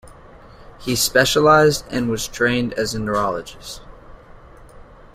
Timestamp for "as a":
2.73-2.99